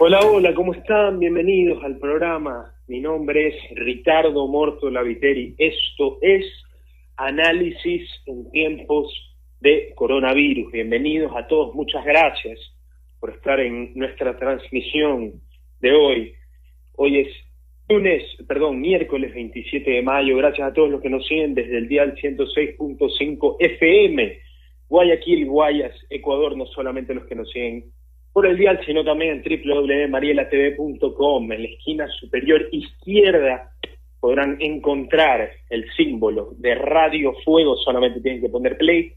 [0.00, 1.18] Hola, hola, ¿cómo están?
[1.18, 2.72] Bienvenidos al programa.
[2.86, 5.56] Mi nombre es Ricardo Morto Laviteri.
[5.58, 6.44] Esto es
[7.16, 9.12] Análisis en tiempos
[9.58, 10.70] de coronavirus.
[10.70, 11.74] Bienvenidos a todos.
[11.74, 12.60] Muchas gracias
[13.18, 15.32] por estar en nuestra transmisión
[15.80, 16.32] de hoy.
[16.94, 17.28] Hoy es
[17.88, 20.36] lunes, perdón, miércoles 27 de mayo.
[20.36, 24.38] Gracias a todos los que nos siguen desde el dial 106.5 FM.
[24.88, 27.92] Guayaquil, Guayas, Ecuador, no solamente los que nos siguen
[28.38, 31.52] por el dial, sino también en www.marielatv.com.
[31.52, 33.72] En la esquina superior izquierda
[34.20, 39.12] podrán encontrar el símbolo de Radio Fuego, solamente tienen que poner play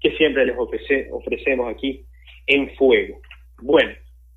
[0.00, 2.04] que siempre les ofrecemos aquí
[2.46, 3.20] en Fuego.
[3.60, 3.92] Bueno,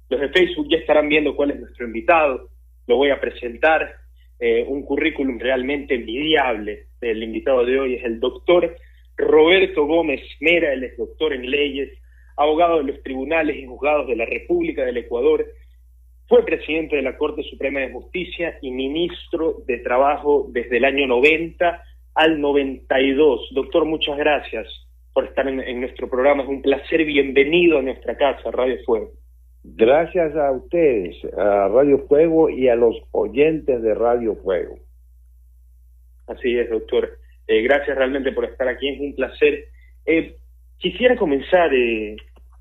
[0.10, 2.50] los de Facebook ya estarán viendo cuál es nuestro invitado,
[2.88, 3.94] lo voy a presentar,
[4.40, 6.88] eh, un currículum realmente envidiable.
[7.00, 8.76] Del invitado de hoy es el doctor
[9.18, 11.90] Roberto Gómez Mera, él es doctor en leyes,
[12.38, 15.46] abogado de los tribunales y juzgados de la República del Ecuador,
[16.30, 21.08] fue presidente de la Corte Suprema de Justicia y ministro de Trabajo desde el año
[21.08, 21.84] 90
[22.20, 23.48] al 92.
[23.52, 24.68] Doctor, muchas gracias
[25.14, 26.44] por estar en, nuestro programa.
[26.44, 27.06] Es un placer.
[27.06, 29.12] Bienvenido a nuestra casa, Radio Fuego.
[29.64, 34.80] Gracias a ustedes, a Radio Fuego y a los oyentes de Radio Fuego.
[36.28, 37.10] Así es, doctor.
[37.48, 38.90] Eh, gracias realmente por estar aquí.
[38.90, 39.68] Es un placer.
[40.06, 40.36] Eh,
[40.78, 42.18] quisiera comenzar eh,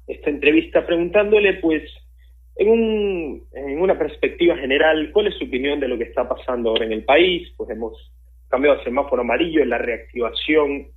[0.07, 1.83] esta entrevista preguntándole, pues,
[2.55, 6.71] en, un, en una perspectiva general, ¿cuál es su opinión de lo que está pasando
[6.71, 7.53] ahora en el país?
[7.57, 8.13] Pues hemos
[8.49, 10.89] cambiado a semáforo amarillo, la reactivación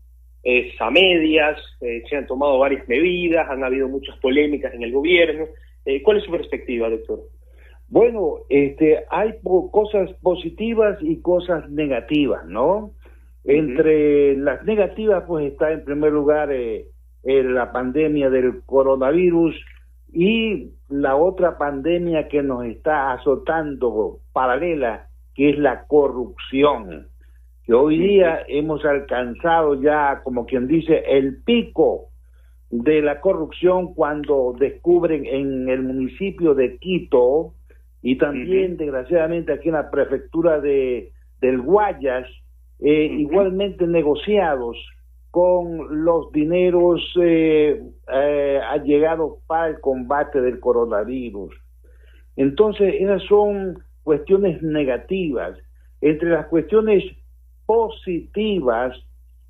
[0.43, 4.91] es a medias, eh, se han tomado varias medidas, han habido muchas polémicas en el
[4.91, 5.45] gobierno.
[5.85, 7.19] Eh, ¿Cuál es su perspectiva, doctor?
[7.87, 12.91] Bueno, este, hay cosas positivas y cosas negativas, ¿no?
[13.43, 16.85] Entre las negativas, pues está en primer lugar eh,
[17.23, 19.55] la pandemia del coronavirus
[20.13, 27.10] y la otra pandemia que nos está azotando paralela, que es la corrupción
[27.71, 32.09] que hoy día hemos alcanzado ya, como quien dice, el pico
[32.69, 37.53] de la corrupción cuando descubren en el municipio de Quito
[38.01, 42.27] y también desgraciadamente aquí en la prefectura de del Guayas,
[42.81, 44.75] eh, igualmente negociados
[45.29, 47.81] con los dineros eh,
[48.13, 51.55] eh, allegados para el combate del coronavirus.
[52.35, 55.57] Entonces, esas son cuestiones negativas.
[56.01, 57.05] Entre las cuestiones
[57.71, 58.93] positivas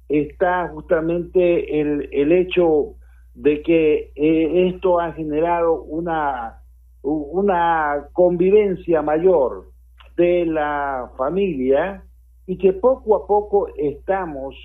[0.07, 2.93] está justamente el, el hecho
[3.33, 6.61] de que eh, esto ha generado una,
[7.01, 9.71] una convivencia mayor
[10.17, 12.03] de la familia
[12.45, 14.55] y que poco a poco estamos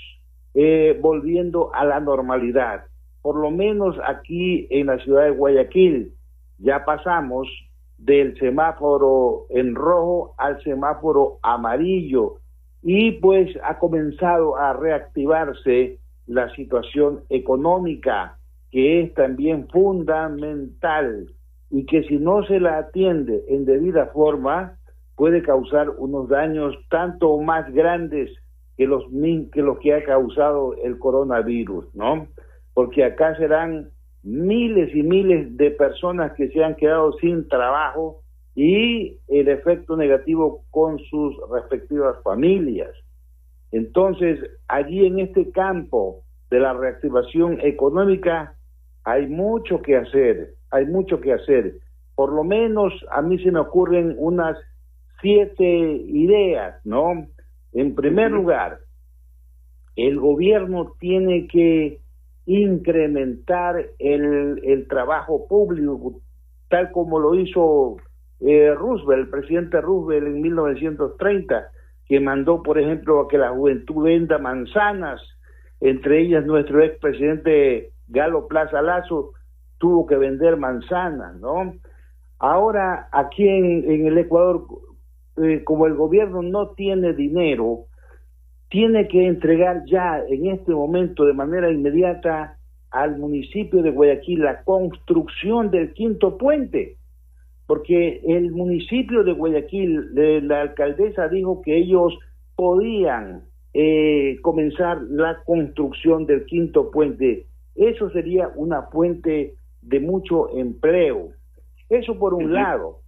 [0.52, 2.84] eh, volviendo a la normalidad.
[3.22, 6.12] Por lo menos aquí en la ciudad de Guayaquil
[6.58, 7.48] ya pasamos
[7.96, 12.40] del semáforo en rojo al semáforo amarillo
[12.88, 15.98] y pues ha comenzado a reactivarse
[16.28, 18.38] la situación económica,
[18.70, 21.26] que es también fundamental
[21.68, 24.78] y que si no se la atiende en debida forma,
[25.16, 28.30] puede causar unos daños tanto más grandes
[28.76, 29.02] que los,
[29.52, 32.28] que los que ha causado el coronavirus, ¿no?
[32.72, 33.90] Porque acá serán
[34.22, 38.22] miles y miles de personas que se han quedado sin trabajo
[38.56, 42.90] y el efecto negativo con sus respectivas familias.
[43.70, 48.54] Entonces, allí en este campo de la reactivación económica
[49.04, 51.74] hay mucho que hacer, hay mucho que hacer.
[52.14, 54.56] Por lo menos a mí se me ocurren unas
[55.20, 57.26] siete ideas, ¿no?
[57.74, 58.78] En primer lugar,
[59.96, 62.00] el gobierno tiene que
[62.46, 66.20] incrementar el, el trabajo público,
[66.68, 67.98] tal como lo hizo
[68.40, 71.68] eh, Roosevelt, el presidente Roosevelt en 1930,
[72.06, 75.20] que mandó, por ejemplo, a que la juventud venda manzanas,
[75.80, 79.32] entre ellas nuestro expresidente Galo Plaza Lazo
[79.78, 81.74] tuvo que vender manzanas, ¿no?
[82.38, 84.66] Ahora, aquí en, el Ecuador,
[85.38, 87.86] eh, como el gobierno no tiene dinero,
[88.68, 92.56] tiene que entregar ya en este momento de manera inmediata
[92.90, 96.96] al municipio de Guayaquil la construcción del quinto puente
[97.66, 100.14] porque el municipio de Guayaquil,
[100.46, 102.16] la alcaldesa dijo que ellos
[102.54, 103.42] podían
[103.74, 111.30] eh, comenzar la construcción del quinto puente Eso sería una fuente de mucho empleo.
[111.88, 113.00] Eso por un lado.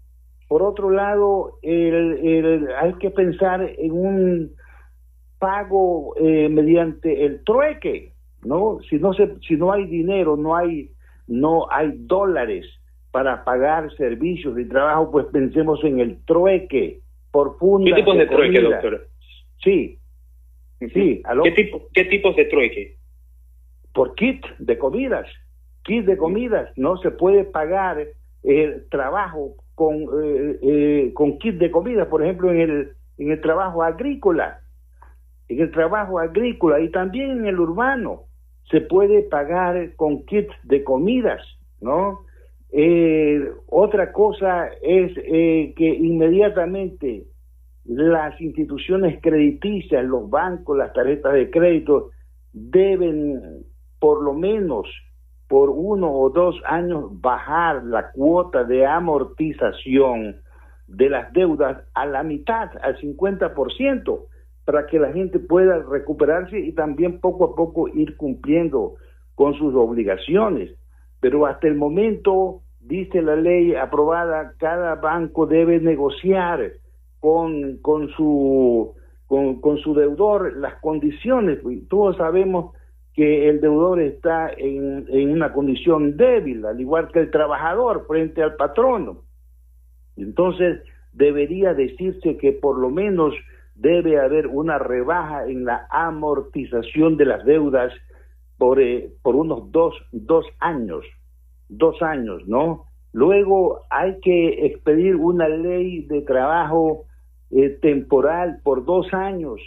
[0.48, 4.52] Por otro lado, hay que pensar en un
[5.38, 8.12] pago eh, mediante el trueque,
[8.44, 8.78] ¿no?
[8.88, 10.90] Si no se, si no hay dinero, no hay,
[11.26, 12.66] no hay dólares
[13.10, 17.00] para pagar servicios de trabajo, pues pensemos en el trueque
[17.30, 17.90] por funda.
[17.90, 19.08] ¿Qué tipos de, trueque, doctor?
[19.62, 19.98] Sí,
[20.80, 21.22] sí.
[21.42, 22.96] ¿Qué, tipo, ¿Qué tipos de trueque?
[23.92, 25.26] Por kit de comidas,
[25.84, 26.70] kit de comidas.
[26.76, 28.06] No se puede pagar
[28.42, 33.40] el trabajo con, eh, eh, con kit de comida, por ejemplo, en el, en el
[33.40, 34.60] trabajo agrícola,
[35.48, 38.24] en el trabajo agrícola y también en el urbano
[38.70, 41.40] se puede pagar con kits de comidas,
[41.80, 42.20] ¿no?
[42.70, 47.24] Eh, otra cosa es que inmediatamente
[47.84, 52.10] las instituciones crediticias, los bancos, las tarjetas de crédito,
[52.52, 53.64] deben
[53.98, 54.86] por lo menos
[55.48, 60.36] por uno o dos años bajar la cuota de amortización
[60.86, 64.26] de las deudas a la mitad, al 50%,
[64.64, 68.96] para que la gente pueda recuperarse y también poco a poco ir cumpliendo
[69.34, 70.74] con sus obligaciones.
[71.20, 76.72] Pero hasta el momento, dice la ley aprobada, cada banco debe negociar
[77.20, 78.94] con, con, su,
[79.26, 81.58] con, su deudor las condiciones.
[81.88, 82.74] Todos sabemos
[83.14, 88.42] que el deudor está en, en, una condición débil, al igual que el trabajador frente
[88.42, 89.22] al patrono.
[90.16, 90.82] Entonces,
[91.12, 93.34] debería decirse que por lo menos
[93.74, 97.92] debe haber una rebaja en la amortización de las deudas
[98.58, 101.04] por, eh, por unos dos, dos años,
[101.68, 102.84] dos años, ¿no?
[103.12, 107.06] Luego hay que expedir una ley de trabajo
[107.50, 109.60] eh, temporal por dos años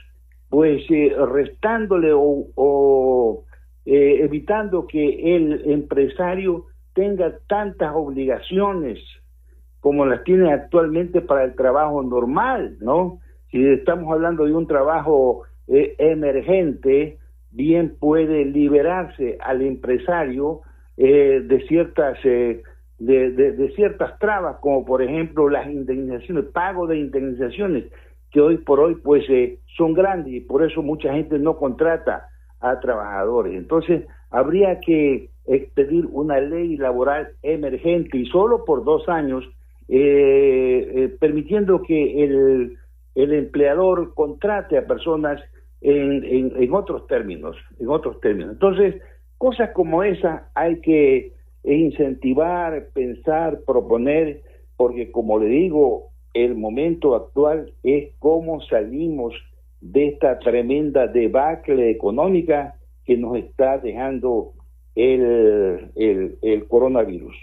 [0.52, 3.46] pues eh, restándole o,
[3.86, 9.00] eh, evitando que el empresario tenga tantas obligaciones
[9.80, 13.20] como las tiene actualmente para el trabajo normal, ¿no?
[13.50, 17.18] Si estamos hablando de un trabajo eh, emergente,
[17.52, 20.62] bien puede liberarse al empresario
[20.98, 27.86] de ciertas de, de, ciertas trabas, como por ejemplo las indemnizaciones, pago de indemnizaciones
[28.32, 32.28] que hoy por hoy pues eh, son grandes y por eso mucha gente no contrata
[32.60, 33.56] a trabajadores.
[33.56, 39.44] Entonces, habría que expedir una ley laboral emergente y solo por dos años,
[39.90, 42.78] eh, eh, permitiendo que el,
[43.16, 45.42] el, empleador contrate a personas
[45.82, 48.54] en, en, en, otros términos, en otros términos.
[48.54, 49.02] Entonces,
[49.38, 51.34] cosas como esa hay que
[51.64, 54.42] incentivar, pensar, proponer,
[54.78, 59.34] porque como le digo, el momento actual es cómo salimos
[59.82, 62.76] de esta tremenda debacle económica
[63.06, 64.54] que nos está dejando
[64.96, 65.92] el,
[66.42, 67.36] el, coronavirus.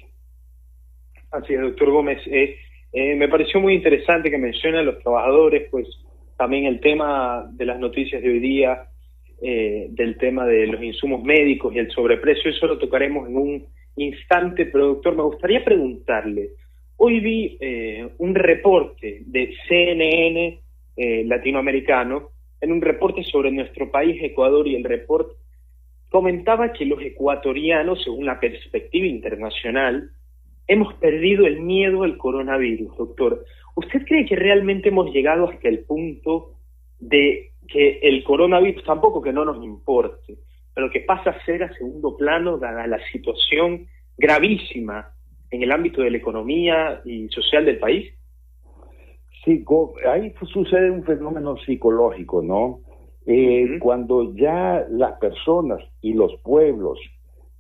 [1.31, 2.19] Así es, doctor Gómez.
[2.27, 2.57] Eh,
[2.93, 5.87] eh, me pareció muy interesante que menciona a los trabajadores, pues
[6.39, 8.85] también el tema de las noticias de hoy día,
[9.43, 13.67] eh, del tema de los insumos médicos y el sobreprecio, eso lo tocaremos en un
[13.97, 16.51] instante, pero doctor, me gustaría preguntarle,
[17.01, 20.61] Hoy vi eh, un reporte de CNN
[20.97, 22.31] eh, latinoamericano,
[22.61, 25.35] en un reporte sobre nuestro país, Ecuador, y el reporte
[26.09, 30.11] comentaba que los ecuatorianos, según la perspectiva internacional,
[30.67, 33.45] hemos perdido el miedo al coronavirus, doctor.
[33.79, 36.57] ¿Usted cree que realmente hemos llegado hasta el punto
[36.99, 40.35] de que el coronavirus tampoco que no nos importe,
[40.75, 45.13] pero que pasa a ser a segundo plano dada la situación gravísima
[45.53, 48.13] en el ámbito de la economía y social del país?
[49.45, 49.65] Sí,
[50.11, 52.81] ahí sucede un fenómeno psicológico, ¿no?
[53.27, 56.99] Eh, cuando ya las personas y los pueblos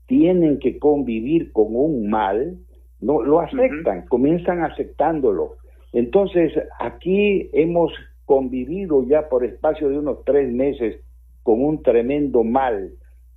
[0.06, 2.58] tienen que convivir con un mal,
[3.00, 5.58] no lo aceptan, comienzan aceptándolo.
[5.92, 7.92] Entonces, aquí hemos
[8.25, 11.00] convivido ya por espacio de unos tres meses
[11.42, 12.92] con un tremendo mal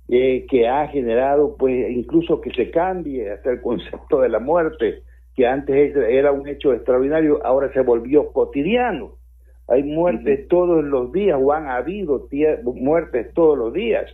[0.08, 5.02] eh, que ha generado, pues, incluso que se cambie hasta el concepto de la muerte,
[5.34, 9.12] que antes era un hecho extraordinario, ahora se volvió cotidiano.
[9.68, 12.28] Hay muertes todos los días, o han habido
[12.74, 14.04] muertes todos los días.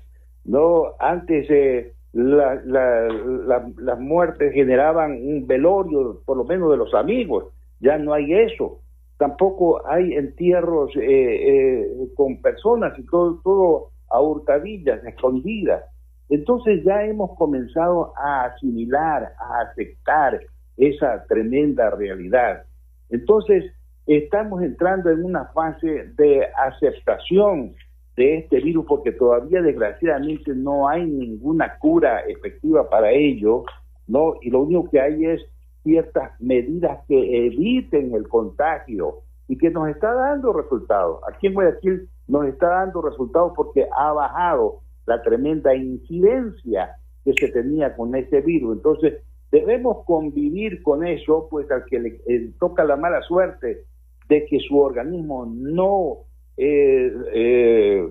[0.45, 7.47] No, antes eh, la, las muertes generaban un velorio, por lo menos de los amigos.
[7.80, 8.80] Ya no hay eso.
[9.18, 15.85] Tampoco hay entierros eh, eh con personas y todo, todo a hurtadillas, escondidas.
[16.28, 20.40] Entonces ya hemos comenzado a asimilar, a aceptar
[20.76, 22.64] esa tremenda realidad.
[23.11, 23.64] Entonces
[24.06, 27.75] estamos entrando en una fase de aceptación
[28.16, 33.64] de este virus, porque todavía desgraciadamente no hay ninguna cura efectiva para ello,
[34.06, 34.35] ¿no?
[34.42, 35.40] Y lo único que hay es
[35.88, 41.21] ciertas medidas que eviten el contagio y que nos está dando resultados.
[41.26, 46.90] Aquí en Guayaquil nos está dando resultados porque ha bajado la tremenda incidencia
[47.25, 48.76] que se tenía con este virus.
[48.76, 53.85] Entonces, debemos convivir con eso, pues al que le eh, toca la mala suerte
[54.28, 56.18] de que su organismo no,
[56.59, 58.09] eh, eh,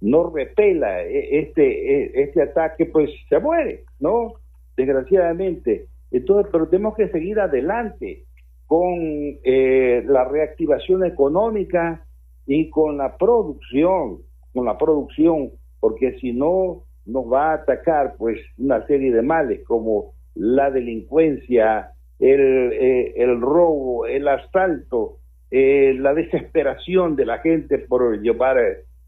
[0.00, 4.32] no repela este, este ataque, pues se muere, ¿no?
[4.76, 5.89] Desgraciadamente.
[6.10, 8.24] Entonces, pero tenemos que seguir adelante
[8.66, 8.98] con
[9.44, 12.04] la reactivación económica
[12.46, 14.18] y con la producción,
[14.52, 15.50] con la producción,
[15.80, 21.92] porque si no nos va a atacar pues una serie de males como la delincuencia,
[22.18, 25.18] el, eh, robo, el asalto,
[25.50, 28.56] eh, la desesperación de la gente por llevar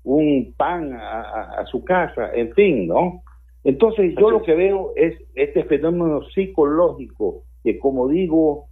[0.04, 3.22] un pan a, su casa, en fin, ¿no?
[3.64, 8.66] Entonces yo lo que veo es este fenómeno psicológico que, como digo,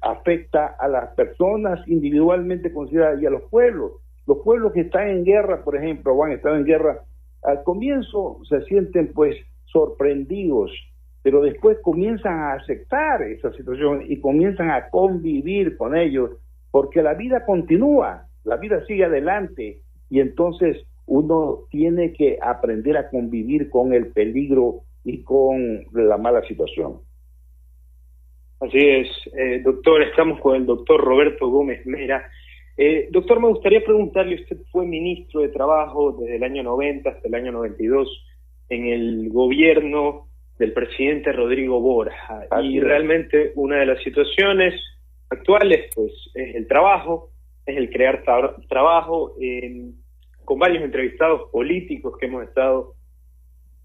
[0.00, 3.92] afecta a las personas individualmente consideradas y a los pueblos.
[4.26, 7.02] Los pueblos que están en guerra, por ejemplo, o han estado en guerra,
[7.42, 10.70] al comienzo se sienten pues sorprendidos,
[11.22, 16.30] pero después comienzan a aceptar esa situación y comienzan a convivir con ellos,
[16.70, 19.80] porque la vida continúa, la vida sigue adelante
[20.10, 26.42] y entonces uno tiene que aprender a convivir con el peligro y con la mala
[26.42, 27.00] situación.
[28.60, 32.28] Así es, eh, doctor, estamos con el doctor Roberto Gómez Mera.
[32.76, 37.26] Eh, doctor, me gustaría preguntarle, usted fue ministro de Trabajo desde el año 90 hasta
[37.26, 38.08] el año 92
[38.68, 42.46] en el gobierno del presidente Rodrigo Borja.
[42.62, 44.74] y realmente una de las situaciones
[45.30, 47.30] actuales pues es el trabajo,
[47.64, 48.24] es el crear
[48.68, 49.34] trabajo.
[50.48, 52.94] Con varios entrevistados políticos que hemos estado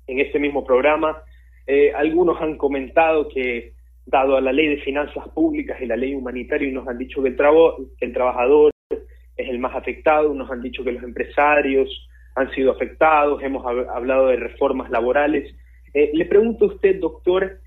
[0.07, 1.21] en este mismo programa,
[1.67, 3.73] eh, algunos han comentado que
[4.05, 7.27] dado a la ley de finanzas públicas y la ley humanitaria, nos han dicho que
[7.27, 11.89] el, que el trabajador es el más afectado, nos han dicho que los empresarios
[12.33, 15.53] han sido afectados, hemos hablado de reformas laborales.
[15.93, 17.59] Eh, le pregunto a usted, doctor,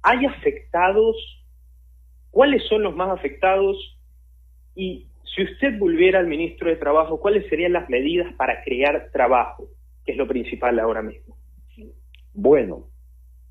[0.00, 1.16] ¿hay afectados?
[2.30, 3.98] ¿Cuáles son los más afectados?
[4.76, 9.68] Y si usted volviera al ministro de Trabajo, ¿cuáles serían las medidas para crear trabajo,
[10.04, 11.36] que es lo principal ahora mismo?
[12.32, 12.88] Bueno,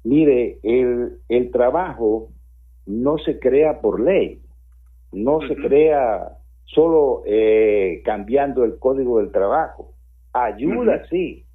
[0.04, 2.30] mire, el, el trabajo
[2.86, 4.42] no se crea por ley,
[5.12, 9.94] no se crea solo eh, cambiando el código del trabajo.
[10.34, 11.46] Ayuda, sí,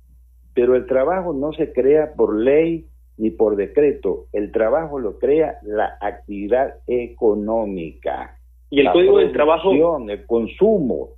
[0.55, 4.27] pero el trabajo no se crea por ley ni por decreto.
[4.33, 8.38] El trabajo lo crea la actividad económica.
[8.71, 9.73] Y el código del trabajo.
[10.09, 11.11] El consumo.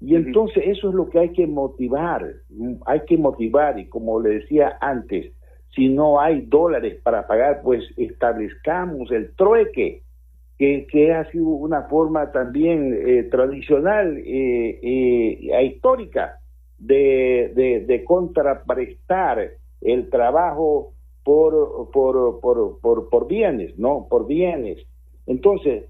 [0.00, 2.26] Y entonces eso es lo que hay que motivar.
[2.86, 5.32] Hay que motivar, y como le decía antes,
[5.74, 10.02] si no hay dólares para pagar, pues establezcamos el trueque,
[10.58, 16.38] que, que ha sido una forma también eh, tradicional e eh, histórica
[16.78, 20.92] de, de, contraprestar el trabajo
[21.24, 24.06] por, por, por, por, por bienes, ¿no?
[24.08, 24.78] Por bienes.
[25.26, 25.84] Entonces,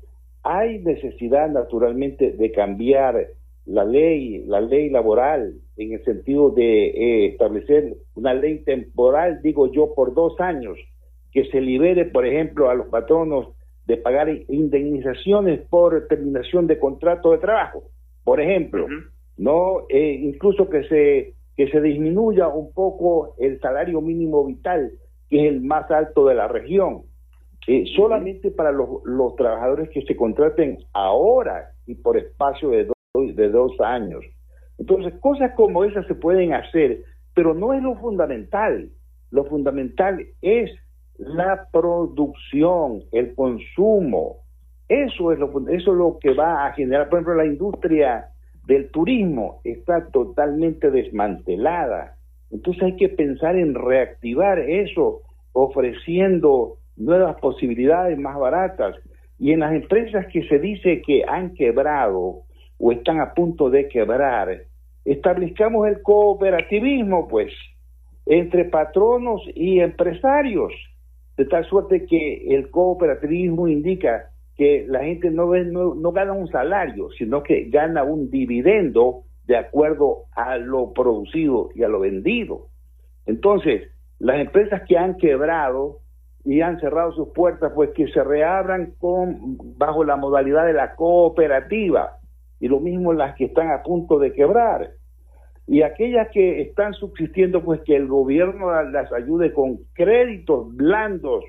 [0.44, 3.28] hay necesidad naturalmente de cambiar
[3.64, 9.72] la ley, la ley laboral, en el sentido de eh, establecer una ley temporal, digo
[9.72, 10.78] yo, por dos años,
[11.32, 13.48] que se libere, por ejemplo, a los patronos
[13.86, 17.84] de pagar indemnizaciones por terminación de contrato de trabajo,
[18.22, 18.86] por ejemplo,
[19.36, 24.92] no, eh, incluso que se que se disminuya un poco el salario mínimo vital,
[25.30, 27.02] que es el más alto de la región,
[27.66, 33.48] eh, solamente para los, los trabajadores que se contraten ahora y por espacio de de
[33.48, 34.24] dos años.
[34.78, 37.02] Entonces, cosas como esas se pueden hacer,
[37.34, 38.90] pero no es lo fundamental.
[39.30, 40.70] Lo fundamental es
[41.16, 44.38] la producción, el consumo.
[44.88, 48.26] Eso es lo, eso es lo que va a generar, por ejemplo, la industria
[48.66, 52.16] del turismo está totalmente desmantelada.
[52.50, 58.96] Entonces hay que pensar en reactivar eso, ofreciendo nuevas posibilidades más baratas.
[59.38, 62.42] Y en las empresas que se dice que han quebrado,
[62.78, 64.62] o están a punto de quebrar,
[65.04, 67.52] establezcamos el cooperativismo, pues,
[68.26, 70.72] entre patronos y empresarios,
[71.36, 76.48] de tal suerte que el cooperativismo indica que la gente no, no, no gana un
[76.48, 82.68] salario, sino que gana un dividendo de acuerdo a lo producido y a lo vendido.
[83.26, 85.98] Entonces, las empresas que han quebrado
[86.44, 90.94] y han cerrado sus puertas, pues que se reabran con bajo la modalidad de la
[90.94, 92.18] cooperativa,
[92.60, 94.90] y lo mismo las que están a punto de quebrar.
[95.66, 101.42] y aquellas que están subsistiendo, pues que el gobierno las ayude con créditos blandos,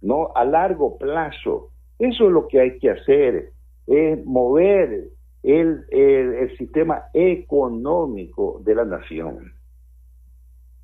[0.00, 0.30] ¿no?
[0.36, 1.70] A largo plazo.
[1.98, 3.50] Eso es lo que hay que hacer,
[3.88, 5.08] es mover
[5.42, 9.52] el, el, sistema económico de la nación.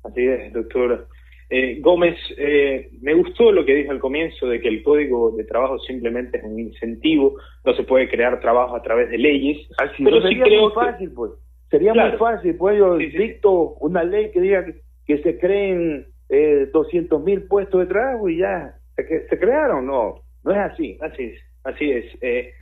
[0.03, 1.07] Así es, doctor.
[1.49, 5.43] Eh, Gómez, eh, me gustó lo que dijo al comienzo de que el código de
[5.43, 9.67] trabajo simplemente es un incentivo, no se puede crear trabajo a través de leyes.
[10.03, 11.31] pero sí creo fácil, pues
[11.69, 14.65] Sería muy fácil, pues yo dicto una ley que diga
[15.05, 20.21] que, se creen eh, 200 mil puestos de trabajo y ya, se, se, crearon, no,
[20.43, 20.97] no es así.
[21.01, 22.05] Así es, así es.
[22.21, 22.53] Eh,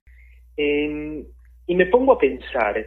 [1.68, 2.86] y me pongo a pensar,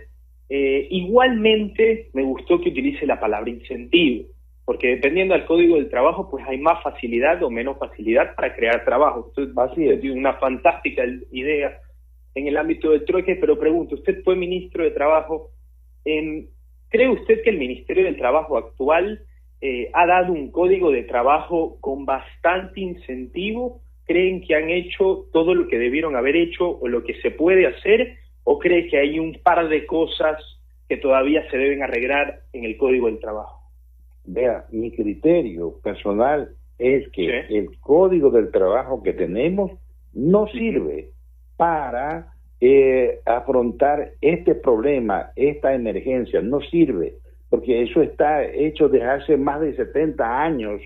[0.48, 4.26] eh, igualmente me gustó que utilice la palabra incentivo,
[4.66, 8.84] porque dependiendo del código del trabajo, pues hay más facilidad o menos facilidad para crear
[8.84, 9.32] trabajo.
[9.56, 10.04] así es.
[10.04, 11.80] Una fantástica idea
[12.34, 15.52] en el ámbito del trueque, pero pregunto, usted fue ministro de Trabajo
[16.88, 19.20] ¿Cree usted que el Ministerio del Trabajo actual
[19.60, 23.80] eh, ha dado un código de trabajo con bastante incentivo?
[24.04, 27.66] ¿Creen que han hecho todo lo que debieron haber hecho o lo que se puede
[27.66, 28.18] hacer?
[28.44, 30.36] ¿O cree que hay un par de cosas
[30.88, 33.65] que todavía se deben arreglar en el código del trabajo?
[34.26, 39.72] Vea, mi criterio personal es que el código del trabajo que tenemos
[40.12, 41.10] no sirve
[41.56, 47.14] para eh, afrontar este problema, esta emergencia, no sirve,
[47.48, 50.80] porque eso está hecho desde hace más de 70 años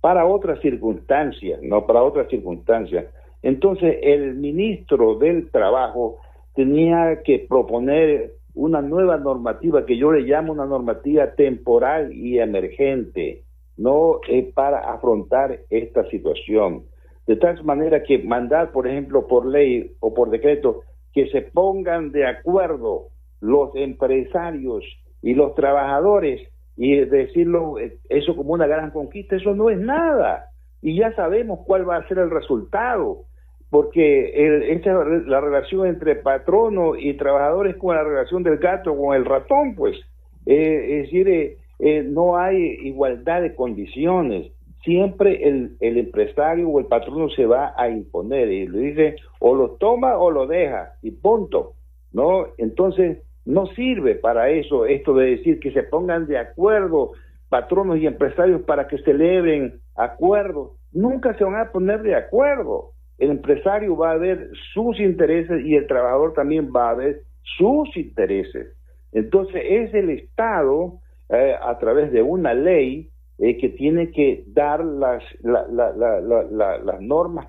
[0.00, 3.06] para otras circunstancias, no para otras circunstancias.
[3.42, 6.18] Entonces, el ministro del Trabajo
[6.54, 13.44] tenía que proponer una nueva normativa que yo le llamo una normativa temporal y emergente,
[13.76, 16.84] no eh, para afrontar esta situación.
[17.26, 20.82] De tal manera que mandar, por ejemplo, por ley o por decreto,
[21.12, 23.08] que se pongan de acuerdo
[23.40, 24.84] los empresarios
[25.22, 30.46] y los trabajadores y decirlo eh, eso como una gran conquista, eso no es nada.
[30.80, 33.24] Y ya sabemos cuál va a ser el resultado,
[33.72, 34.82] porque el,
[35.28, 39.96] la relación entre patrono y trabajadores con la relación del gato con el ratón, pues,
[40.44, 44.52] eh, es decir, eh, no hay igualdad de condiciones
[44.84, 49.54] siempre el, el, empresario o el patrono se va a imponer y le dice o
[49.54, 51.72] lo toma o lo deja y punto,
[52.12, 52.48] ¿no?
[52.58, 57.12] Entonces no sirve para eso esto de decir que se pongan de acuerdo
[57.48, 60.72] patronos y empresarios para que celebren acuerdos.
[60.92, 62.90] Nunca se van a poner de acuerdo.
[63.22, 67.22] El empresario va a ver sus intereses y el trabajador también va a ver
[67.56, 68.76] sus intereses.
[69.12, 70.94] Entonces es el Estado,
[71.28, 77.46] eh, a través de una ley, eh, que tiene que dar las, las normas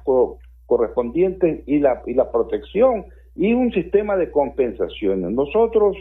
[0.67, 3.05] correspondientes y la, y la protección
[3.35, 5.31] y un sistema de compensaciones.
[5.31, 5.97] Nosotros,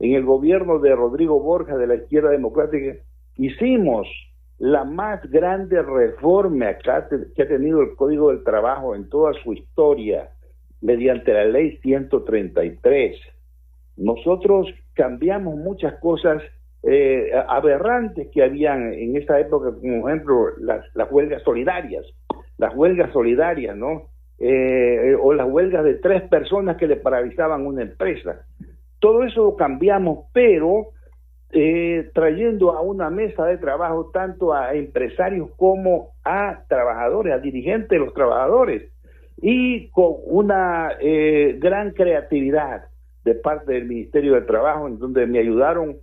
[0.00, 2.96] en el gobierno de Rodrigo Borja de la izquierda democrática,
[3.36, 4.08] hicimos
[4.62, 10.28] la más grande reforma que ha tenido el Código del Trabajo en toda su historia
[10.80, 13.16] mediante la ley 133.
[13.96, 16.40] Nosotros cambiamos muchas cosas
[16.84, 22.06] eh, aberrantes que habían en esa época, como ejemplo las, las huelgas solidarias,
[22.56, 24.10] las huelgas solidarias, ¿no?
[24.38, 28.46] Eh, o las huelgas de tres personas que le paralizaban una empresa.
[29.00, 30.90] Todo eso lo cambiamos, pero
[31.52, 37.90] eh, trayendo a una mesa de trabajo tanto a empresarios como a trabajadores, a dirigentes
[37.90, 38.90] de los trabajadores,
[39.44, 40.90] y con una
[41.58, 42.84] gran creatividad
[43.24, 45.96] de parte del Ministerio de Trabajo, en donde me ayudaron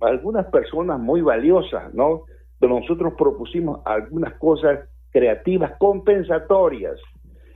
[0.00, 2.24] algunas personas muy valiosas, ¿no?
[2.60, 6.98] Nosotros propusimos algunas cosas creativas, compensatorias.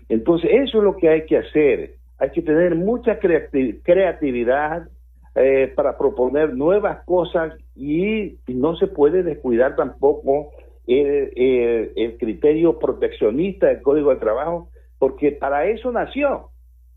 [0.08, 1.94] Entonces, eso es lo que hay que hacer.
[2.18, 4.88] Hay que tener mucha creatividad
[5.34, 10.50] eh, para proponer nuevas cosas y, no se puede descuidar tampoco
[10.86, 14.68] el, el criterio proteccionista del Código de Trabajo,
[14.98, 16.50] porque para eso nació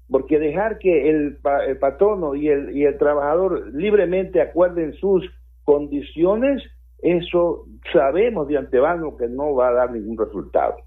[0.10, 5.30] porque dejar que el, el patrono y el, y el trabajador libremente acuerden sus
[5.64, 6.64] condiciones,
[7.00, 10.78] eso sabemos de antemano que no va a dar ningún resultado.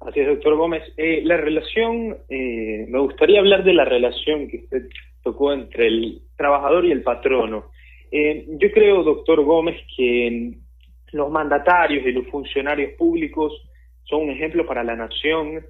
[0.00, 0.82] Así es, doctor Gómez.
[0.96, 4.88] Eh, la relación, eh, me gustaría hablar de la relación que usted
[5.24, 7.70] tocó entre el trabajador y el patrono.
[8.12, 10.52] Eh, yo creo, doctor Gómez, que
[11.12, 13.52] los mandatarios y los funcionarios públicos
[14.04, 15.64] son un ejemplo para la nación.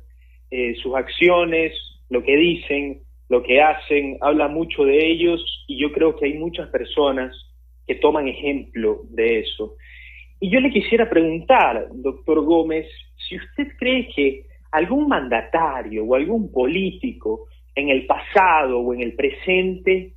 [0.82, 1.72] sus acciones,
[2.10, 6.34] lo que dicen, lo que hacen, habla mucho de ellos y yo creo que hay
[6.34, 7.34] muchas personas
[7.86, 9.76] que toman ejemplo de eso.
[10.40, 12.86] Y yo le quisiera preguntar, doctor Gómez,
[13.16, 19.14] si usted cree que algún mandatario o algún político en el pasado o en el
[19.14, 20.14] presente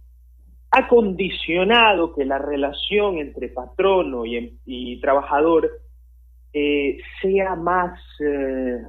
[0.72, 5.70] ha condicionado que la relación entre patrono y, trabajador
[6.54, 8.82] eh, sea más eh,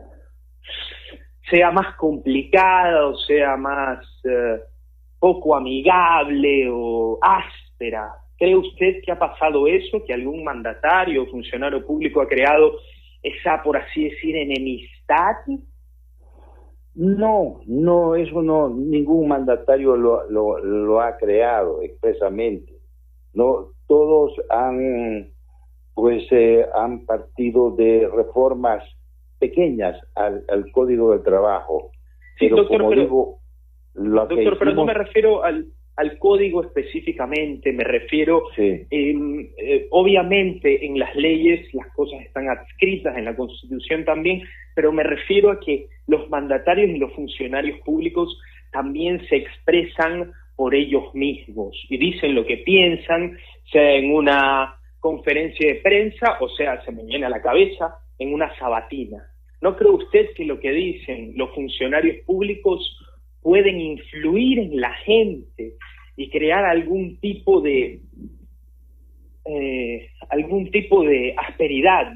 [1.50, 4.60] sea más complicada o sea más eh,
[5.18, 8.12] poco amigable o áspera.
[8.36, 12.78] ¿Cree usted que ha pasado eso, que algún mandatario o funcionario público ha creado
[13.22, 15.34] esa, por así decir, enemistad?
[16.98, 22.72] No, no, eso no, ningún mandatario lo, lo, ha creado expresamente.
[23.34, 25.30] No, todos han,
[25.94, 28.82] pues, eh, han partido de reformas
[29.38, 31.92] pequeñas al, Código de Trabajo.
[32.36, 33.36] Sí, doctor, pero,
[33.94, 35.66] doctor, pero no me refiero al,
[35.98, 43.18] al código específicamente, me refiero, em, eh, obviamente en las leyes las cosas están adscritas,
[43.18, 44.44] en la Constitución también,
[44.76, 50.76] pero me refiero a que los mandatarios y los funcionarios públicos también se expresan por
[50.76, 53.36] ellos mismos y dicen lo que piensan,
[53.72, 58.32] sea en una conferencia de prensa o sea, se me viene a la cabeza, en
[58.32, 59.26] una sabatina.
[59.60, 62.97] ¿No cree usted que lo que dicen los funcionarios públicos
[63.42, 65.74] pueden influir en la gente
[66.16, 68.00] y crear algún tipo de
[69.44, 72.12] eh, algún tipo de asperidad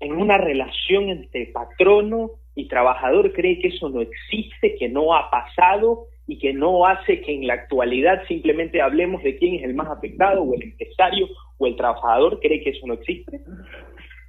[0.00, 5.30] en una relación entre patrono y trabajador cree que eso no existe, que no ha
[5.30, 9.74] pasado y que no hace que en la actualidad simplemente hablemos de quién es el
[9.74, 13.40] más afectado o el empresario o el trabajador, cree que eso no existe?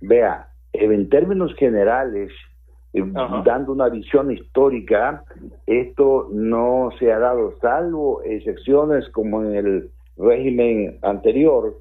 [0.02, 2.32] Vea, en términos generales,
[2.94, 3.04] eh,
[3.46, 5.24] dando una visión histórica,
[5.66, 11.78] esto no se ha dado, salvo excepciones como en el régimen anterior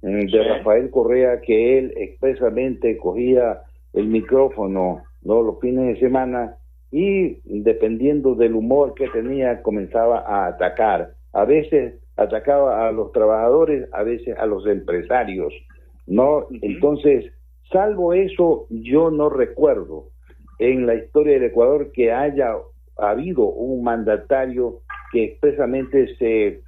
[0.00, 5.42] de Rafael Correa, que él expresamente cogía el micrófono ¿no?
[5.42, 6.56] los fines de semana
[6.90, 11.14] y dependiendo del humor que tenía comenzaba a atacar.
[11.32, 15.52] A veces atacaba a los trabajadores, a veces a los empresarios,
[16.06, 16.46] ¿no?
[16.62, 17.32] Entonces,
[17.72, 20.13] salvo eso, yo no recuerdo
[20.72, 22.54] en la historia del Ecuador que haya
[22.96, 24.80] habido un mandatario
[25.12, 26.62] que expresamente se,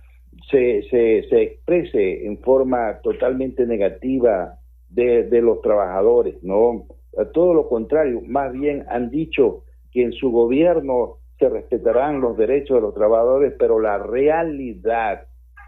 [0.51, 4.59] se, se, exprese en forma totalmente negativa
[4.91, 6.87] de, de, los trabajadores, ¿no?
[7.33, 12.77] Todo lo contrario, más bien han dicho que en su gobierno se respetarán los derechos
[12.77, 15.27] de los trabajadores, pero la realidad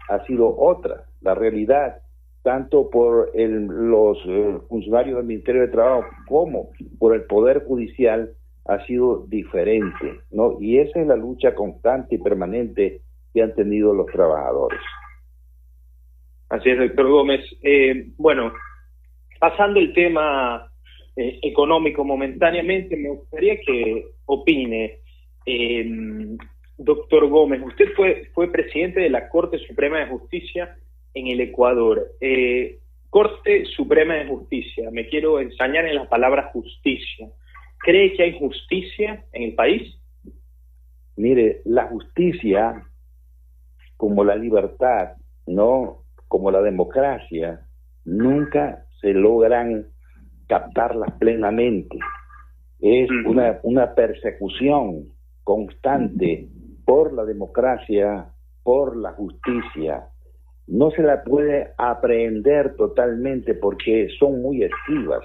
[0.09, 1.05] ha sido otra.
[1.21, 1.99] La realidad
[2.43, 8.31] tanto por los eh, funcionarios del Ministerio de Trabajo como por el Poder Judicial
[8.65, 10.57] ha sido diferente, ¿no?
[10.61, 13.01] Y esa es la lucha constante y permanente
[13.33, 14.79] que han tenido los trabajadores.
[16.49, 17.41] Así es, doctor Gómez.
[17.61, 18.53] Eh, bueno,
[19.39, 20.71] pasando el tema
[21.15, 24.99] eh, económico momentáneamente, me gustaría que opine,
[26.77, 30.77] doctor Gómez, usted fue, fue presidente de la Corte Suprema de Justicia
[31.13, 32.11] en el Ecuador.
[32.21, 37.27] Eh, Corte Suprema de Justicia, me quiero ensañar en la palabra justicia.
[37.79, 39.97] ¿Cree que hay justicia en el país?
[41.15, 42.83] Mire, la justicia,
[43.97, 45.13] como la libertad,
[45.47, 47.65] no como la democracia,
[48.05, 49.87] nunca se logran
[50.47, 51.97] captarlas plenamente.
[52.79, 55.09] Es una, una persecución
[55.43, 56.47] constante
[56.85, 58.29] por la democracia,
[58.63, 60.07] por la justicia,
[60.69, 65.21] no se la puede aprender totalmente porque son muy esquivas.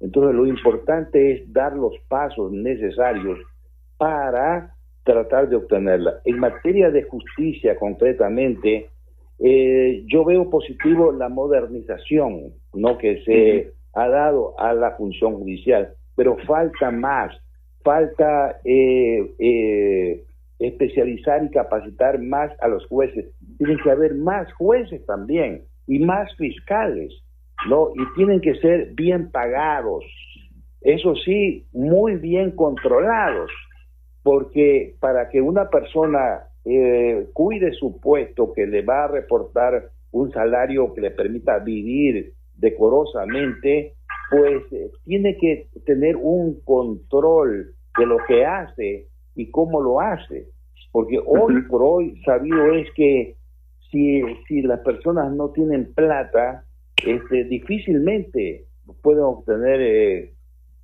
[0.00, 3.38] Entonces lo importante es dar los pasos necesarios
[3.96, 6.20] para tratar de obtenerla.
[6.24, 8.90] En materia de justicia concretamente,
[9.38, 12.98] eh, yo veo positivo la modernización ¿no?
[12.98, 17.34] que se ha dado a la función judicial, pero falta más,
[17.84, 20.24] falta eh, eh,
[20.58, 23.26] especializar y capacitar más a los jueces.
[23.58, 27.12] Tienen que haber más jueces también y más fiscales,
[27.68, 27.90] ¿no?
[27.94, 30.04] Y tienen que ser bien pagados.
[30.80, 33.50] Eso sí, muy bien controlados,
[34.22, 40.30] porque para que una persona eh, cuide su puesto, que le va a reportar un
[40.30, 43.94] salario que le permita vivir decorosamente,
[44.30, 50.48] pues eh, tiene que tener un control de lo que hace y cómo lo hace.
[50.92, 53.36] Porque hoy por hoy sabido es que
[53.90, 56.64] si, si las personas no tienen plata,
[57.04, 58.64] este, difícilmente
[59.02, 60.32] pueden obtener eh,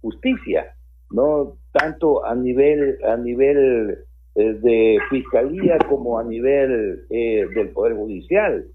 [0.00, 0.74] justicia,
[1.10, 3.98] no tanto a nivel a nivel
[4.34, 8.66] eh, de fiscalía como a nivel eh, del poder judicial.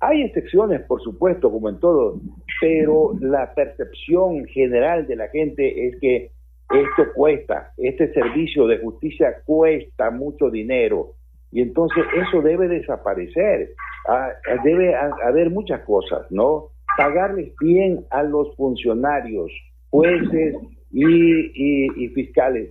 [0.00, 2.20] Hay excepciones, por supuesto, como en todo,
[2.60, 6.32] pero la percepción general de la gente es que
[6.70, 11.14] esto cuesta, este servicio de justicia cuesta mucho dinero
[11.52, 13.70] Y entonces eso debe desaparecer.
[14.08, 14.30] Ah,
[14.64, 16.70] debe haber muchas cosas, ¿no?
[16.96, 19.52] Pagarles bien a los funcionarios,
[19.90, 20.56] jueces
[20.90, 22.70] y, fiscales,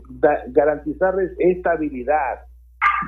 [0.50, 2.42] garantizarles estabilidad,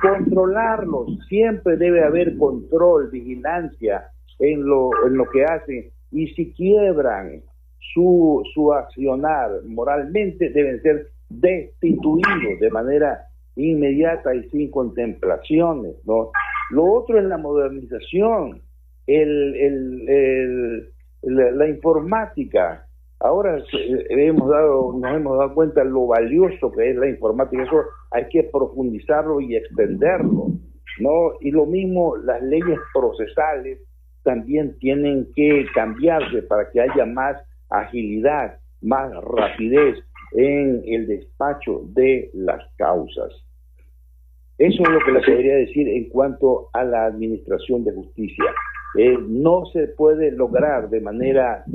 [0.00, 4.04] controlarlos, siempre debe haber control, vigilancia
[4.38, 7.42] en lo, en lo que hacen y si quiebran
[7.92, 16.30] su, su accionar moralmente deben ser destituidos de manera inmediata y sin contemplaciones, ¿no?
[16.70, 18.62] Lo otro es la modernización,
[19.06, 22.86] el, el, la, informática.
[23.20, 23.62] Ahora
[24.10, 28.44] hemos dado, nos hemos dado cuenta lo valioso que es la informática, eso hay que
[28.44, 30.48] profundizarlo y extenderlo,
[31.00, 31.32] ¿no?
[31.40, 33.78] Y lo mismo las leyes procesales
[34.24, 37.36] también tienen que cambiarse para que haya más
[37.70, 39.98] agilidad, más rapidez
[40.32, 43.43] en el despacho de las causas.
[44.64, 48.46] Eso es lo que le podría decir en cuanto a la administración de justicia.
[48.96, 51.66] Eh, no se puede lograr de manera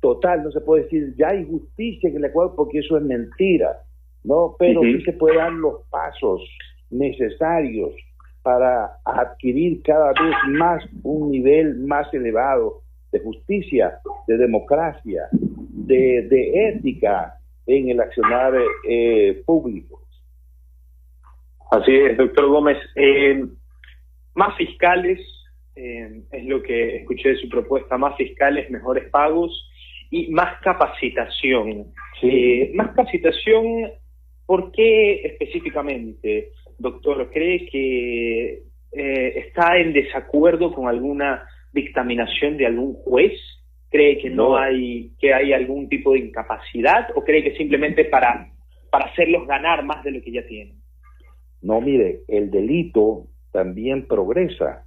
[0.00, 3.82] total, no se puede decir ya hay justicia en el Ecuador porque eso es mentira,
[4.22, 4.54] ¿no?
[4.60, 6.40] Pero sí se pueden dar los pasos
[6.90, 7.90] necesarios
[8.42, 17.40] para adquirir cada vez más un nivel más elevado de justicia, de democracia, de, ética
[17.66, 18.54] en el accionar
[18.88, 20.05] eh, público.
[21.70, 22.78] Así es, doctor Gómez.
[22.94, 23.44] Eh,
[24.34, 25.18] más fiscales,
[25.74, 29.68] eh, es lo que escuché de su propuesta, más fiscales, mejores pagos
[30.10, 31.92] y más capacitación.
[32.74, 33.90] más capacitación,
[34.46, 37.30] ¿por qué específicamente, doctor?
[37.32, 43.32] ¿Cree que está en desacuerdo con alguna dictaminación de algún juez?
[43.90, 48.52] ¿Cree que no, hay que hay algún tipo de incapacidad o cree que simplemente para
[48.90, 50.85] para hacerlos ganar más de lo que ya tienen?
[51.62, 54.86] No, mire, el delito también progresa.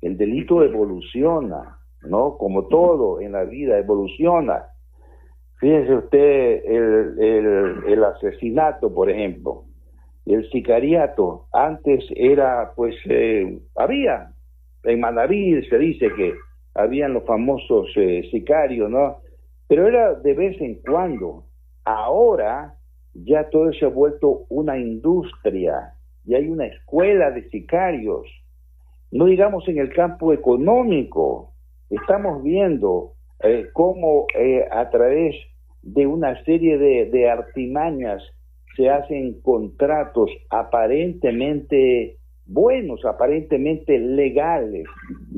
[0.00, 2.36] El delito evoluciona, ¿no?
[2.36, 4.66] Como todo en la vida evoluciona.
[5.58, 9.64] Fíjese usted el, el asesinato, por ejemplo,
[10.26, 11.46] el sicariato.
[11.52, 14.32] Antes era, pues, eh, había
[14.86, 16.34] en Manaví se dice que
[16.74, 19.18] habían los famosos eh, sicarios, ¿no?
[19.66, 21.44] Pero era de vez en cuando.
[21.84, 22.74] Ahora
[23.12, 25.94] ya todo se ha vuelto una industria
[26.26, 28.26] y hay una escuela de sicarios.
[29.12, 31.52] No digamos en el campo económico.
[31.88, 33.12] Estamos viendo
[33.42, 35.36] eh, cómo eh, a través
[35.82, 38.22] de una serie de, artimañas
[38.76, 44.86] se hacen contratos aparentemente buenos, aparentemente legales,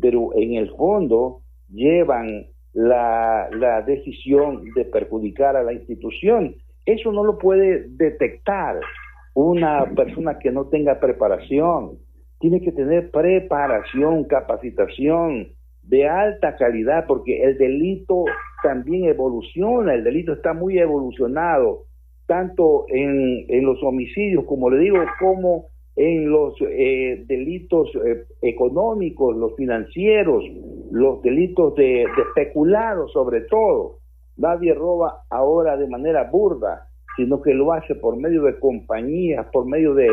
[0.01, 6.57] pero en el fondo llevan la decisión de perjudicar a la institución.
[6.87, 8.81] Eso no lo puede detectar
[9.47, 11.99] una persona que no tenga preparación.
[12.41, 15.49] Tiene que tener preparación, capacitación
[15.83, 18.25] de alta calidad, porque el delito
[18.63, 21.85] también evoluciona, el delito está muy evolucionado,
[22.27, 29.37] tanto en, en los homicidios, como le digo, como en los eh, delitos eh, económicos,
[29.37, 30.45] los financieros,
[30.91, 32.53] los delitos de, de
[33.13, 33.99] sobre todo.
[34.37, 36.88] Nadie roba ahora de manera burda,
[37.19, 40.09] sino que lo hace por medio de compañías, por medio de,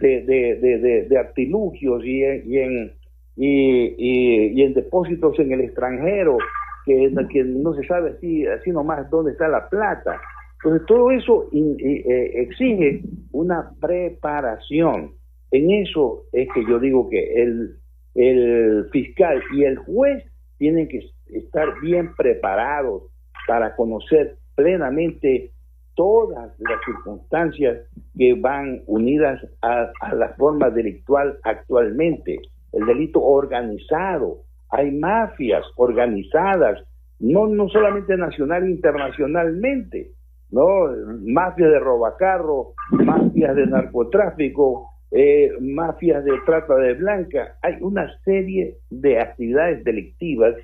[0.00, 2.92] de, artilugios y, y en,
[3.36, 6.38] y, en depósitos en el extranjero,
[6.86, 10.18] que, que no se sabe así, así nomás dónde está la plata.
[10.62, 15.12] Entonces todo eso eh, exige una preparación
[15.54, 17.76] en eso es que yo digo que el,
[18.16, 20.24] el fiscal y el juez
[20.58, 23.04] tienen que estar bien preparados
[23.46, 25.52] para conocer plenamente
[25.94, 27.78] todas las circunstancias
[28.16, 32.38] que van unidas a, la forma delictual actualmente.
[32.72, 34.42] El delito organizado.
[34.70, 36.82] Hay mafias organizadas,
[37.20, 40.10] no, no solamente nacional internacionalmente,
[40.50, 40.88] ¿no?
[41.22, 48.78] Mafias de robacarro, mafias de narcotráfico, eh, mafias de trata de blanca, hay una serie
[48.90, 50.56] de actividades delictivas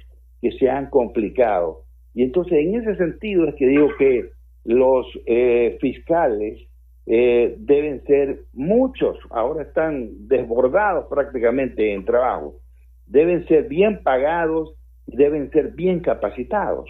[0.43, 1.85] que se han complicado.
[2.15, 4.31] Y entonces en ese sentido es que digo que
[4.65, 6.59] los eh, fiscales
[7.07, 12.61] eh, deben ser muchos, ahora están desbordados prácticamente en trabajo,
[13.07, 14.75] deben ser bien pagados
[15.07, 16.89] y deben ser bien capacitados.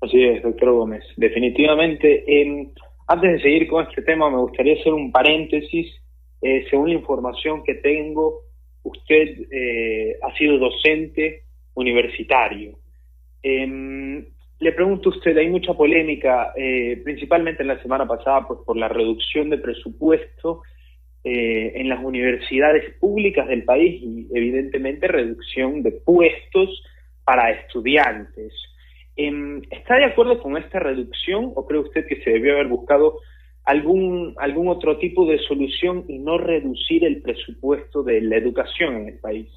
[0.00, 1.04] Así es, doctor Gómez.
[1.16, 2.24] Definitivamente,
[3.06, 5.86] antes de seguir con este tema, me gustaría hacer un paréntesis.
[6.40, 8.40] Eh, según la información que tengo,
[8.82, 11.42] usted eh, ha sido docente
[11.74, 12.78] universitario.
[14.62, 18.76] Le pregunto a usted, hay mucha polémica, eh, principalmente en la semana pasada, pues por
[18.76, 20.62] la reducción de presupuesto
[21.24, 26.80] eh, en las universidades públicas del país y evidentemente reducción de puestos
[27.24, 28.52] para estudiantes.
[29.16, 33.18] Em, ¿Está de acuerdo con esta reducción o cree usted que se debió haber buscado
[33.64, 39.08] algún, algún otro tipo de solución y no reducir el presupuesto de la educación en
[39.08, 39.48] el país?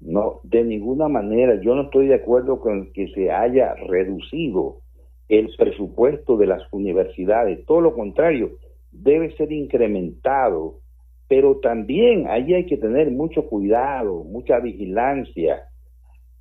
[0.00, 1.60] No, de ninguna manera.
[1.60, 4.80] Yo no estoy de acuerdo con que se haya reducido
[5.28, 7.64] el presupuesto de las universidades.
[7.66, 8.50] Todo lo contrario,
[8.92, 10.80] debe ser incrementado.
[11.28, 15.64] Pero también ahí hay que tener mucho cuidado, mucha vigilancia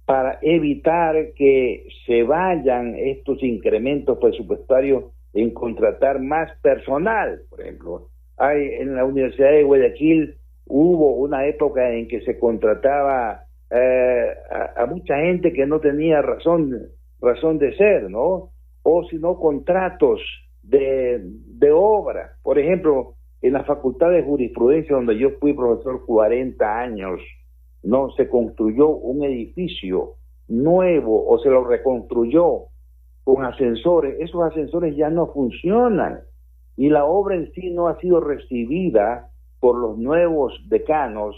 [0.06, 7.42] para evitar que se vayan estos incrementos presupuestarios en contratar más personal.
[7.50, 10.36] Por ejemplo, hay en la Universidad de Guayaquil
[10.68, 14.34] hubo una época en que se contrataba eh,
[14.76, 16.72] a, mucha gente que no tenía razón
[17.20, 18.52] razón de ser, ¿no?
[18.84, 20.22] O si no contratos
[20.62, 22.38] de, de obra.
[22.44, 27.20] Por ejemplo, en la Facultad de Jurisprudencia, donde yo fui profesor 40 años,
[27.84, 30.16] no se construyó un edificio
[30.48, 32.66] nuevo o se lo reconstruyó
[33.24, 36.20] con ascensores, esos ascensores ya no funcionan
[36.78, 41.36] y la obra en sí no ha sido recibida por los nuevos decanos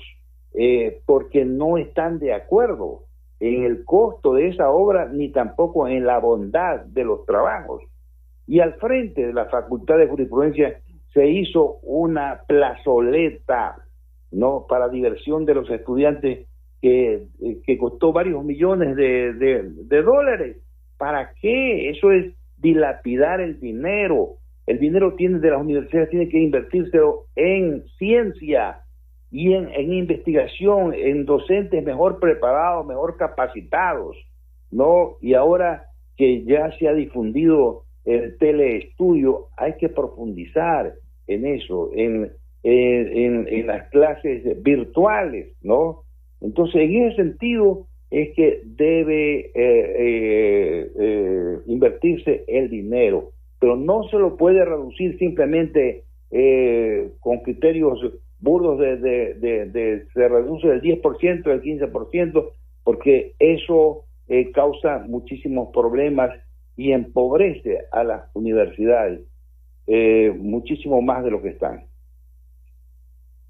[0.57, 3.03] eh, porque no están de acuerdo
[3.39, 7.83] en el costo de esa obra ni tampoco en la bondad de los trabajos.
[8.47, 10.79] Y al frente de la Facultad de Jurisprudencia
[11.13, 13.83] se hizo una plazoleta
[14.31, 16.47] no para diversión de los estudiantes
[16.81, 17.27] que,
[17.65, 20.57] que costó varios millones de, de dólares
[20.97, 21.89] ¿Para qué?
[21.89, 24.37] Eso es dilapidar el dinero.
[24.65, 28.81] El dinero tiene de las universidades tiene que invertírselo en ciencia
[29.31, 34.17] y en, en investigación, en docentes mejor preparados, mejor capacitados,
[34.71, 35.17] ¿no?
[35.21, 35.85] Y ahora
[36.15, 40.93] que ya se ha difundido el teleestudio, hay que profundizar
[41.27, 42.31] en eso, en,
[42.63, 46.03] en, en las clases virtuales, ¿no?
[46.39, 54.03] Entonces, en ese sentido, es que debe eh, eh, eh, invertirse el dinero, pero no
[54.09, 56.03] se lo puede reducir simplemente
[57.21, 57.99] con criterios
[58.39, 62.51] burdos de, de, se reduce del 10%, del 15%,
[62.83, 64.05] porque eso
[64.53, 66.31] causa muchísimos problemas
[66.75, 69.21] y empobrece a las universidades
[70.37, 71.85] muchísimo más de lo que están.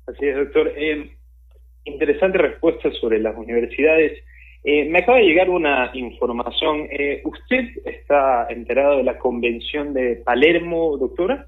[0.08, 0.72] Así es, doctor.
[1.84, 4.24] interesante respuesta sobre las universidades.
[4.64, 6.88] Eh, me acaba de llegar una información.
[6.92, 11.48] Eh, ¿Usted está enterado de la Convención de Palermo, doctora?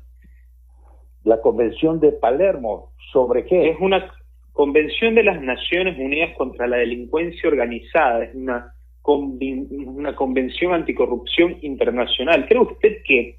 [1.29, 3.69] La Convención de Palermo, ¿sobre qué?
[3.69, 4.11] Es una
[4.51, 8.73] Convención de las Naciones Unidas contra la Delincuencia Organizada, es una,
[9.05, 12.47] una convención anticorrupción internacional.
[12.47, 13.37] ¿Cree usted que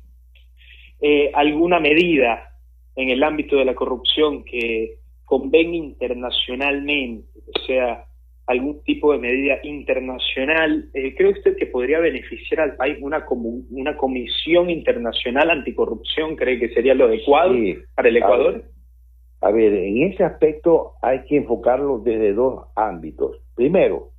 [1.01, 2.57] eh, alguna medida
[2.95, 8.05] en el ámbito de la corrupción que convenga internacionalmente, o sea,
[8.51, 10.91] algún tipo de medida internacional.
[10.93, 13.25] Eh, ¿Cree usted que podría beneficiar al país una,
[13.71, 16.35] una comisión internacional anticorrupción?
[16.35, 17.55] ¿Cree que sería lo adecuado
[17.95, 18.65] para el Ecuador?
[19.41, 23.37] A ver, en ese aspecto hay que enfocarlo desde dos ámbitos.
[23.55, 24.11] Primero,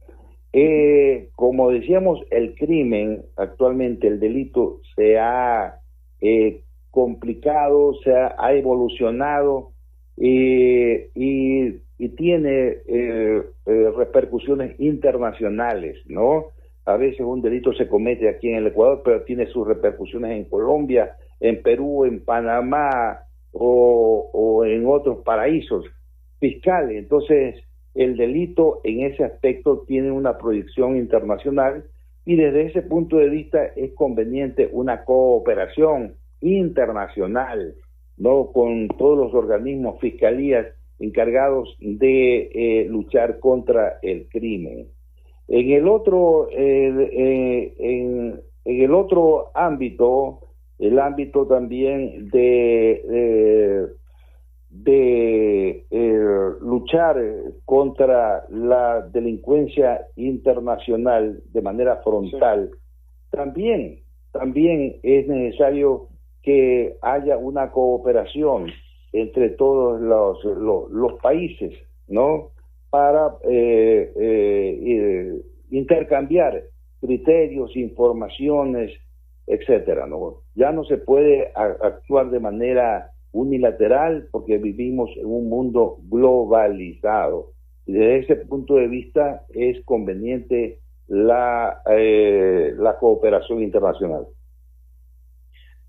[0.53, 5.75] eh, como decíamos, el crimen, actualmente el delito se ha
[6.21, 9.73] eh, complicado, se ha, evolucionado
[10.15, 16.47] y y tiene eh, eh, repercusiones internacionales, ¿no?
[16.85, 20.45] A veces un delito se comete aquí en el Ecuador, pero tiene sus repercusiones en
[20.45, 23.19] Colombia, en Perú, en Panamá
[23.51, 25.85] o, en otros paraísos
[26.39, 26.97] fiscales.
[26.97, 31.83] Entonces, el delito en ese aspecto tiene una proyección internacional
[32.25, 37.75] y desde ese punto de vista es conveniente una cooperación internacional,
[38.17, 38.51] ¿no?
[38.51, 40.65] Con todos los organismos, fiscalías
[41.01, 44.87] encargados de eh, luchar contra el crimen.
[45.47, 50.41] En el otro, eh, en, el otro ámbito,
[50.77, 53.89] el ámbito también de,
[54.69, 55.85] de
[56.61, 57.17] luchar
[57.65, 62.69] contra la delincuencia internacional de manera frontal,
[63.31, 64.01] también,
[64.31, 66.07] también es necesario
[66.43, 68.67] que haya una cooperación
[69.13, 71.73] entre todos los, los, países,
[72.07, 72.51] ¿no?
[72.89, 76.63] Para eh, eh, intercambiar
[76.99, 78.91] criterios, informaciones,
[79.47, 80.43] etcétera, ¿no?
[80.55, 87.51] Ya no se puede actuar de manera unilateral porque vivimos en un mundo globalizado.
[87.85, 94.27] Y desde ese punto de vista es conveniente la, eh, la cooperación internacional.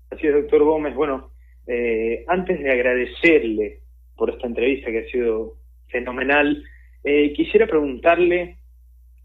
[0.09, 0.95] Así es, doctor Gómez.
[0.95, 1.31] Bueno,
[1.65, 3.79] eh, antes de agradecerle
[4.17, 5.55] por esta entrevista que ha sido
[5.87, 6.63] fenomenal.
[7.03, 8.57] Eh, quisiera preguntarle,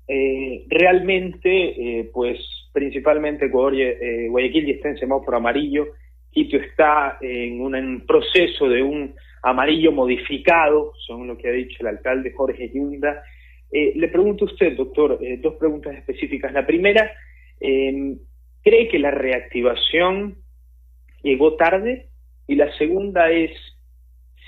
[0.06, 2.38] eh, realmente, pues
[2.72, 5.88] principalmente Guayaquil ya está en semáforo amarillo,
[6.30, 11.88] Quito está en un proceso de un amarillo modificado, según lo que ha dicho el
[11.88, 13.22] alcalde Jorge Yunda.
[13.70, 16.52] le pregunto a usted, doctor, dos preguntas específicas.
[16.52, 17.10] La primera,
[17.58, 20.36] ¿cree que la reactivación
[21.22, 22.08] llegó tarde?
[22.48, 23.50] Y la segunda es,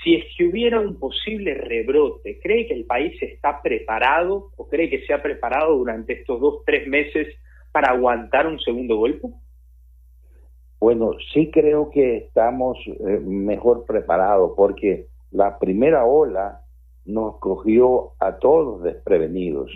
[0.03, 4.89] si es que hubiera un posible rebrote, ¿cree que el país está preparado o cree
[4.89, 7.27] que se ha preparado durante estos dos, tres meses
[7.71, 9.27] para aguantar un segundo golpe?
[10.79, 16.61] Bueno, sí creo que estamos eh, mejor preparados porque la primera ola
[17.05, 19.71] nos cogió a todos desprevenidos.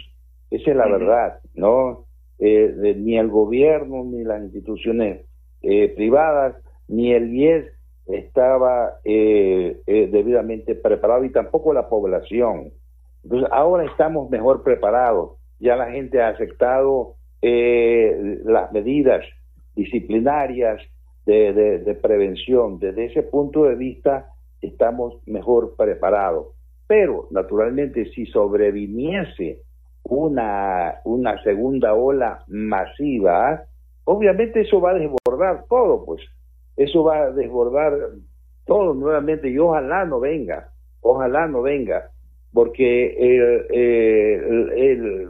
[0.49, 2.07] Esa es la verdad, ¿no?
[2.39, 5.28] Eh, ni el gobierno, ni las instituciones
[5.61, 6.55] eh, privadas,
[6.88, 7.74] ni el IES
[8.05, 12.71] estaba eh, eh, debidamente preparado y tampoco la población.
[13.23, 15.37] Entonces ahora estamos mejor preparados.
[15.59, 19.25] Ya la gente ha aceptado eh, las medidas
[19.75, 20.81] disciplinarias
[21.25, 22.77] de, de, prevención.
[22.77, 24.27] Desde ese punto de vista
[24.61, 26.47] estamos mejor preparados.
[26.87, 29.61] Pero naturalmente si sobreviniese
[30.03, 33.63] una, una segunda ola masiva,
[34.03, 36.21] obviamente eso va a desbordar todo, pues
[36.76, 37.93] eso va a desbordar
[38.65, 40.69] todo nuevamente y ojalá no venga,
[41.01, 42.11] ojalá no venga,
[42.51, 45.30] porque el,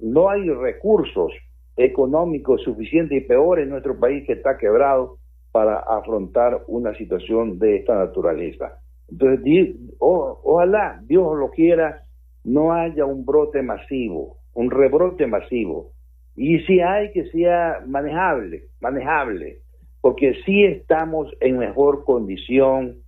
[0.00, 1.32] no hay recursos
[1.76, 5.18] económicos suficientes y peor en nuestro país que está quebrado
[5.52, 8.80] para afrontar una situación de esta naturaleza.
[9.10, 12.02] Entonces, ojalá, Dios lo quiera,
[12.44, 15.92] no haya un brote masivo, un rebrote masivo.
[16.36, 19.58] Y si hay que sea manejable, manejable,
[20.00, 23.02] porque sí estamos en mejor condición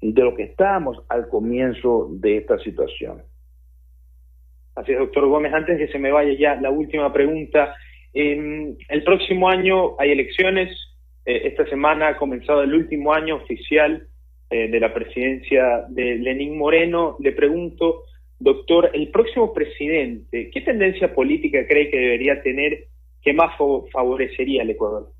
[0.00, 3.22] de lo que estábamos al comienzo de esta situación.
[4.74, 5.52] Así es, doctor Gómez.
[5.54, 7.74] Antes de que se me vaya ya la última pregunta.
[8.12, 10.70] el próximo año hay elecciones.
[11.24, 14.06] Eh, esta semana ha comenzado el último año oficial
[14.50, 17.16] eh, de la presidencia de Lenín Moreno.
[17.20, 18.02] Le pregunto,
[18.38, 22.88] doctor, el próximo presidente, ¿qué tendencia política cree que debería tener
[23.22, 23.56] que más
[23.90, 25.10] favorecería al Ecuador?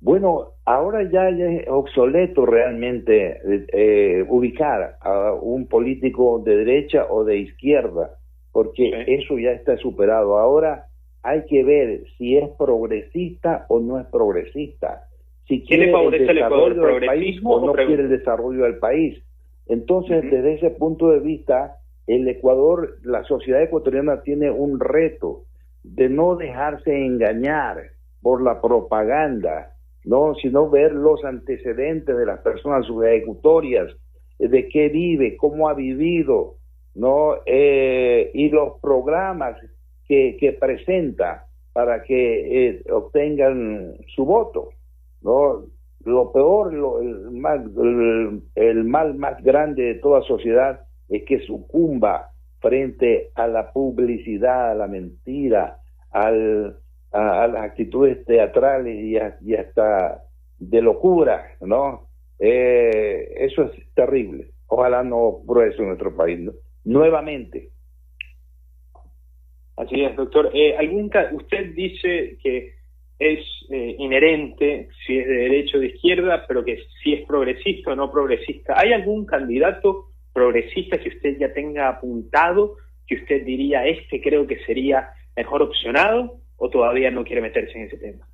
[0.00, 3.40] Bueno, ahora ya, es obsoleto realmente
[3.72, 8.16] eh, ubicar a un político de derecha o de izquierda,
[8.52, 10.38] porque eso ya está superado.
[10.38, 10.86] Ahora
[11.22, 15.04] hay que ver si es progresista o no es progresista.
[15.46, 19.22] Si quiere el desarrollo del país o no quiere el desarrollo del país.
[19.66, 21.76] Entonces, desde ese punto de vista,
[22.06, 25.44] el Ecuador, la sociedad ecuatoriana tiene un reto
[25.82, 27.82] de no dejarse engañar
[28.22, 29.74] por la propaganda,
[30.08, 33.94] no, sino ver los antecedentes de las personas, sus ejecutorias,
[34.38, 36.54] de qué vive, cómo ha vivido,
[36.94, 37.34] ¿no?
[37.44, 39.58] Eh, y los programas
[40.06, 41.44] que, que presenta
[41.74, 44.70] para que eh, obtengan su voto,
[45.20, 45.64] ¿no?
[46.06, 52.30] Lo peor, el, el mal más grande de toda sociedad es que sucumba
[52.60, 55.80] frente a la publicidad, a la mentira,
[56.10, 56.78] al,
[57.12, 58.96] a, las actitudes teatrales
[59.40, 60.24] y, hasta
[60.58, 62.08] de locura, ¿no?
[62.38, 64.50] Eh, eso es terrible.
[64.66, 66.50] Ojalá no ocurra en nuestro país.
[66.84, 67.70] Nuevamente.
[69.76, 70.50] Así es, doctor.
[70.52, 72.78] Eh, ¿algún usted dice que
[73.18, 73.40] es
[73.70, 77.96] eh, inherente si es de derecha o de izquierda, pero que si es progresista o
[77.96, 78.74] no progresista.
[78.78, 84.58] ¿Hay algún candidato progresista que usted ya tenga apuntado, que usted diría, este creo que
[84.64, 86.38] sería mejor opcionado?
[86.58, 88.26] O todavía no quiere meterse en ese tema?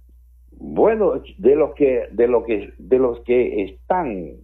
[0.50, 4.36] Bueno, de los que de lo que de los que están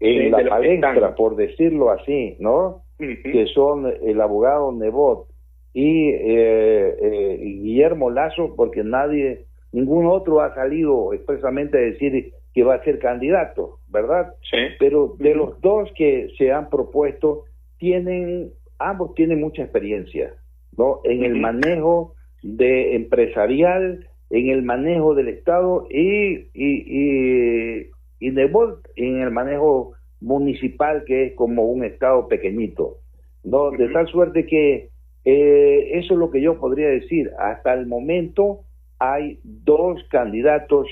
[0.00, 2.82] en la palestra, por decirlo así, ¿no?
[2.98, 5.26] Que son el abogado Nebot
[5.72, 12.64] y eh, eh, Guillermo Lazo, porque nadie, ningún otro ha salido expresamente a decir que
[12.64, 14.34] va a ser candidato, ¿verdad?
[14.50, 14.58] Sí.
[14.78, 17.44] Pero de los dos que se han propuesto,
[17.78, 20.34] tienen, ambos tienen mucha experiencia,
[20.76, 21.00] ¿no?
[21.04, 28.50] En el manejo de empresarial en el manejo del Estado y, y, y, de
[28.96, 32.98] en el manejo municipal, que es como un Estado pequeñito.
[33.42, 33.70] ¿no?
[33.70, 34.90] De tal suerte que
[35.24, 37.30] eh, eso es lo que yo podría decir.
[37.38, 38.60] Hasta el momento
[38.98, 40.86] hay dos candidatos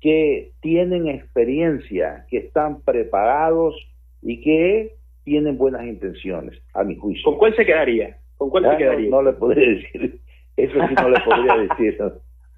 [0.00, 3.74] que tienen experiencia, que están preparados
[4.22, 4.94] y que
[5.24, 7.22] tienen buenas intenciones, a mi juicio.
[7.24, 8.16] ¿Con cuál se quedaría?
[8.36, 9.10] ¿Con cuál se quedaría?
[9.10, 10.20] no le podría decir.
[10.64, 11.98] Eso sí no le podría decir.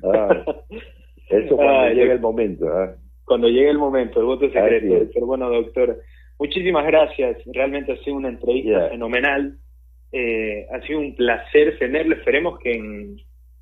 [0.04, 0.44] Ah,
[1.28, 2.68] eso cuando llegue el momento.
[2.68, 2.94] ¿ah?
[3.24, 5.10] Cuando llegue el momento, el voto secreto.
[5.12, 6.00] Pero bueno, doctor,
[6.38, 7.38] muchísimas gracias.
[7.46, 9.56] Realmente ha sido una entrevista fenomenal.
[10.10, 12.16] Eh, ha sido un placer tenerlo.
[12.16, 13.16] Esperemos que en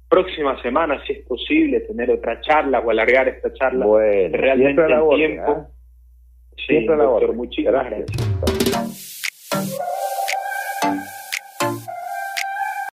[0.09, 5.09] próximas semanas, si es posible, tener otra charla o alargar esta charla bueno, realmente en
[5.11, 5.53] tiempo.
[5.53, 5.80] ¿eh?
[6.66, 9.09] Sí, doctor, muchísimas gracias.